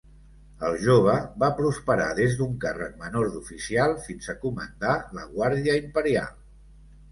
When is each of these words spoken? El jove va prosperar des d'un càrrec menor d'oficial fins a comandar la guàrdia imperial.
El 0.69 0.77
jove 0.85 1.17
va 1.43 1.49
prosperar 1.59 2.07
des 2.21 2.39
d'un 2.39 2.55
càrrec 2.65 2.97
menor 3.05 3.29
d'oficial 3.35 3.95
fins 4.09 4.33
a 4.35 4.37
comandar 4.47 4.97
la 5.21 5.29
guàrdia 5.37 5.79
imperial. 5.85 6.37